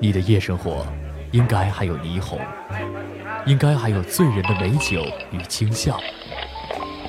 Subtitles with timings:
[0.00, 0.86] 你的夜生活
[1.32, 2.38] 应该还有霓虹，
[3.46, 5.98] 应该还有醉人的美酒与轻笑，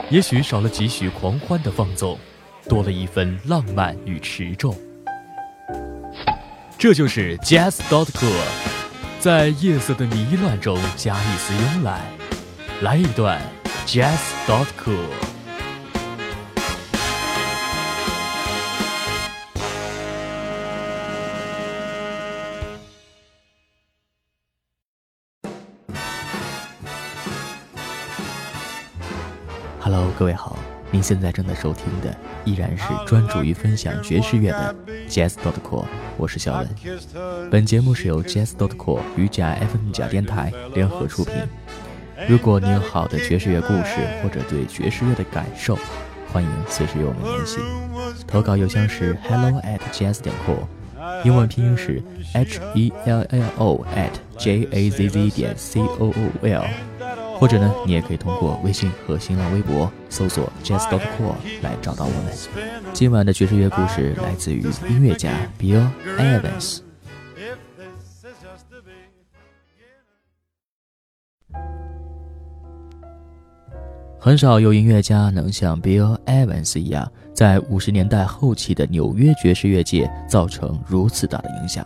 [0.09, 2.17] 也许少了几许狂欢的放纵，
[2.67, 4.75] 多了一分浪漫与持重。
[6.79, 8.33] 这就是 Jazz dot cool，
[9.19, 12.01] 在夜色的迷乱中加一丝慵懒，
[12.81, 13.39] 来一段
[13.85, 14.17] Jazz
[14.47, 15.28] dot cool。
[30.19, 30.59] 各位好，
[30.91, 34.75] 您现在正在收听的依然是专注于分享爵士乐的
[35.07, 35.85] Jazz dot core，
[36.17, 36.69] 我是小文。
[37.49, 41.35] 本节目是由 Jazz dot core 与假 FM 假电台联合出品。
[42.27, 45.79] 如果你有好的爵士乐故事或者对爵士乐的感受，
[46.33, 47.61] 欢迎随时与我们联系。
[48.27, 55.29] 投稿邮箱是 hello at jazz 点 core，英文拼音是 h e l l o at j a z z
[55.29, 56.65] 点 c o o l。
[57.39, 62.33] 或者呢，你也可以通过微信和新浪微博搜索 Jazz dot Cool 来找到我们。
[62.93, 66.79] 今晚的爵士乐故事来自于音乐家 Bill Evans。
[74.19, 81.85] 很少有音乐家能像 Bill Evans 一样，在五十年代后期的纽约爵士乐界造成如此大的影响。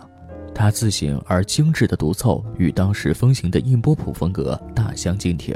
[0.56, 5.56] 他自省而精致的独奏与当时风行的印波普风格大相径庭，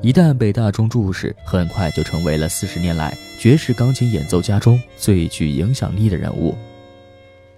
[0.00, 6.54] 一旦被大众注视，很快就成为了四十年来爵士钢琴演奏家中最具影响力的人物。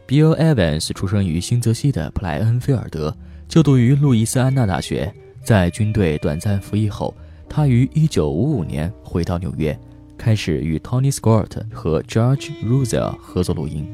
[0.07, 3.17] Bill Evans 出生于新泽西的普莱恩菲尔德，
[3.49, 5.13] 就读于路易斯安那大学。
[5.43, 7.15] 在军队短暂服役后，
[7.49, 9.79] 他于1955年回到纽约，
[10.17, 13.87] 开始与 Tony Scott 和 George r u s e l l 合作录音。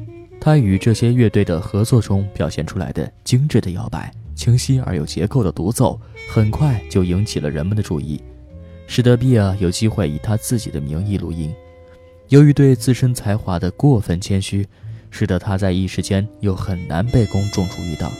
[0.43, 8.19] 他与这些乐队的合作中表现出来的精致的摇摆、清晰而有结构的独奏，很快就引起了人们的注意，
[8.87, 11.53] 使得比尔有机会以他自己的名义录音。
[12.29, 14.67] 由于对自身才华的过分谦虚，
[15.11, 18.11] 使得他在一时间又很难被公众注意到。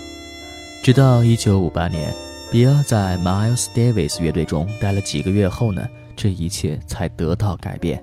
[0.83, 2.13] 直到1958年，
[2.51, 7.99] 比尔在 Miles Davis 乐队中待了几个月后呢，这一切才得到改变。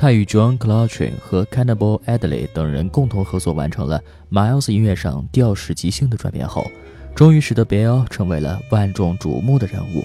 [0.00, 4.02] 他与 John c l a u t r i n 和 Cannibal Adderley 等人共同合作完成了
[4.32, 6.64] Miles 音乐上调式即兴的转变后，
[7.14, 10.02] 终于使得 Bill 成为了万众瞩目的人物。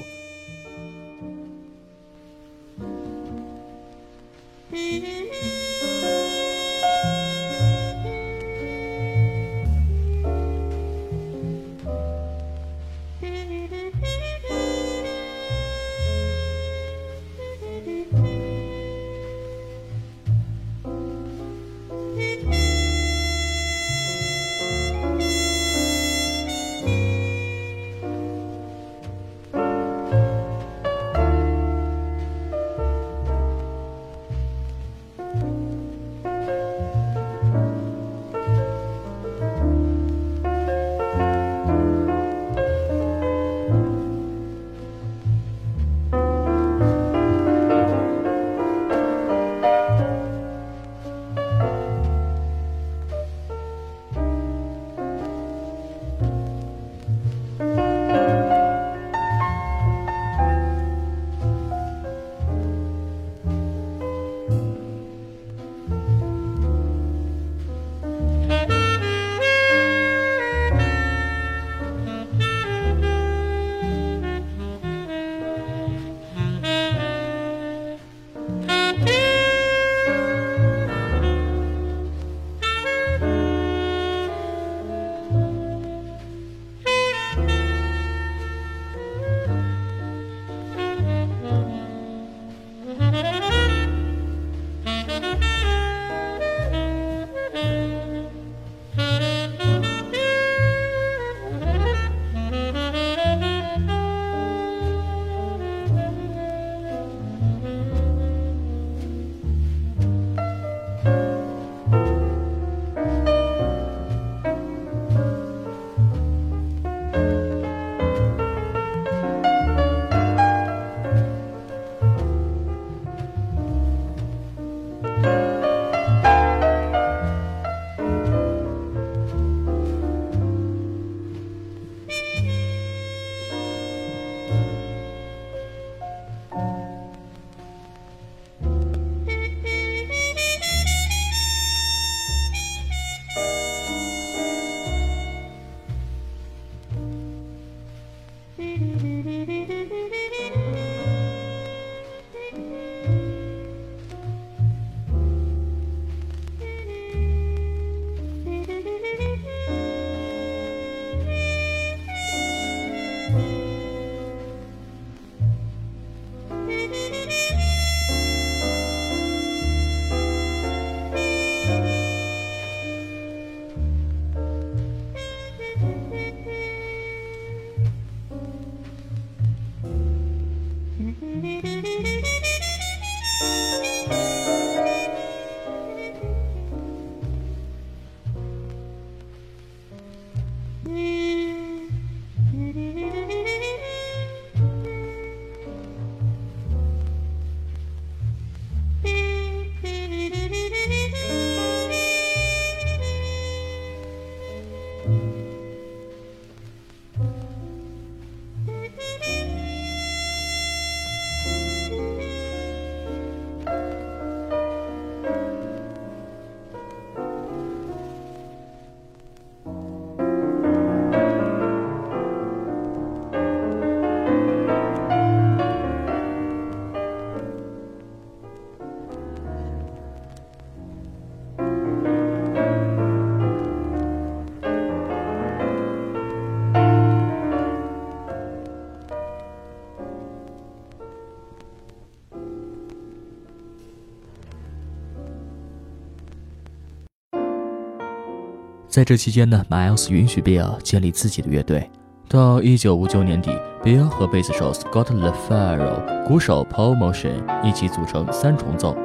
[248.95, 251.91] 在这期间呢，Miles 允许 Bill 建立自己的乐队。
[252.29, 253.51] 到1959年底
[253.83, 258.95] ，Bill 和贝斯手 Scott LaFaro、鼓手 Paul Motion 一起组成三重奏。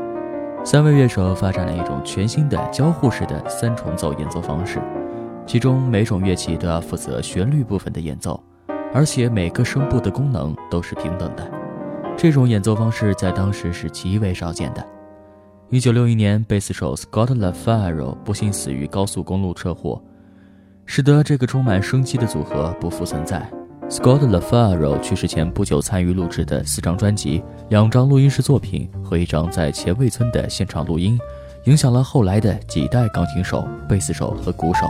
[0.65, 4.81] 三位乐手发展了一种全新的交互式的三重奏演奏方式，
[5.45, 8.41] 其中每种乐器都要负责旋律部分的演奏，
[8.95, 11.51] 而且每个声部的功能都是平等的。
[12.17, 14.87] 这种演奏方式在当时是极为少见的。
[15.73, 20.03] 一九六一年，贝斯手 Scott LaFaro 不幸死于高速公路车祸，
[20.85, 23.49] 使得这个充满生机的组合不复存在。
[23.89, 31.17] Scott LaFaro 去世前不久参与录制的四张专辑、两张录音室作品和一张在前卫村的现场录音，
[31.67, 34.81] 影响了后来的几代钢琴手、贝斯手和鼓手。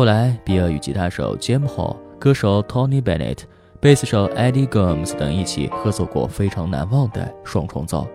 [0.00, 3.40] 后来，比尔与吉他手 Jim Hall、歌手 Tony Bennett、
[3.80, 8.08] 贝斯手 Eddie Gomes 等一起合作过非常难忘的双重奏。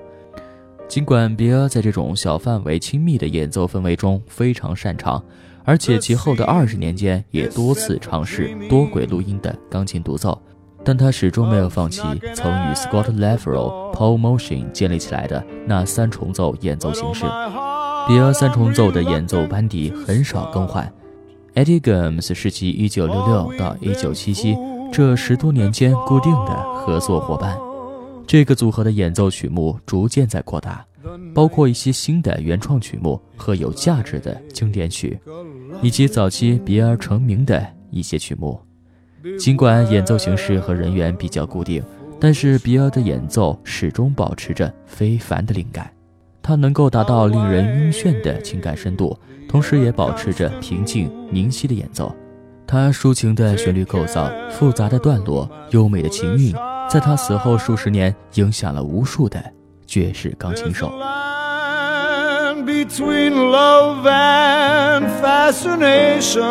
[0.88, 5.24] 尽管比尔在这种小范围、亲密的演奏氛围中非常擅长，
[5.64, 10.42] 而且其后的二十年间也多次尝试多轨录音的钢琴独奏，
[10.84, 12.02] 但他始终没有放弃
[12.34, 17.26] 曾与 Scott Leffero、Paul Motion 建立起来的那三重奏演奏形式。
[18.08, 20.92] 比尔三重奏的演奏班底很少更换
[21.56, 27.58] ，Eddie Gomes 是其1966到1977这十多年间固定的合作伙伴。
[28.28, 30.86] 这个组合的演奏曲目逐渐在扩大，
[31.34, 35.20] 包括一些新的原创曲目和有价值的经典曲，
[35.82, 38.60] 以及早期比尔成名的一些曲目。
[39.40, 41.84] 尽管演奏形式和人员比较固定，
[42.20, 45.92] 但是比尔的演奏始终保持着非凡的灵感。
[46.48, 49.18] 他能够达到令人晕眩的情感深度，
[49.50, 52.16] 同时也保持着平静明晰的演奏。
[52.68, 56.54] 他抒情的旋律构造、复杂的段落、优美的琴韵。
[56.88, 59.44] 在他死后数十年，影响了无数的
[59.88, 60.92] 爵士钢琴手。
[62.64, 66.44] Between love and fascination,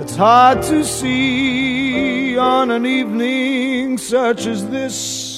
[0.00, 5.37] it's hard to see on an evening such as this.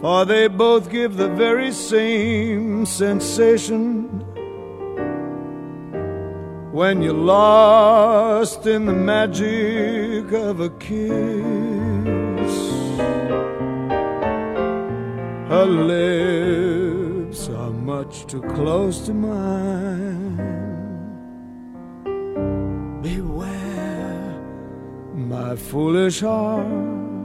[0.00, 4.04] For they both give the very same sensation
[6.70, 11.08] when you're lost in the magic of a kiss.
[15.48, 20.36] Her lips are much too close to mine.
[23.02, 24.40] Beware,
[25.14, 27.17] my foolish heart.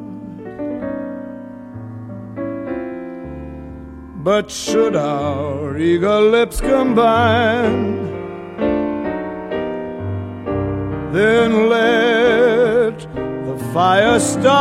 [4.23, 7.97] But should our eager lips combine,
[11.11, 12.99] then let
[13.47, 14.53] the fire start.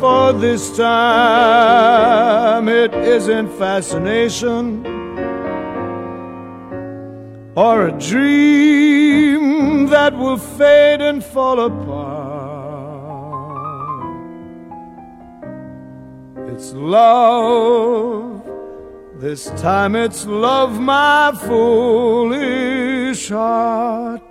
[0.00, 4.84] For this time it isn't fascination
[7.54, 12.05] or a dream that will fade and fall apart.
[16.56, 18.42] It's love.
[19.20, 24.22] This time it's love, my foolish heart.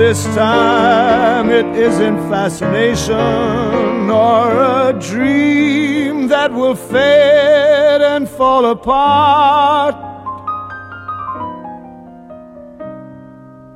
[0.00, 9.94] This time it isn't fascination nor a dream that will fade and fall apart.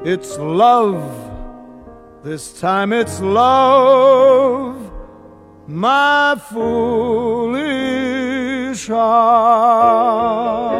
[0.03, 1.05] It's love.
[2.23, 4.91] This time it's love,
[5.67, 7.69] my foolish
[8.89, 10.74] heart.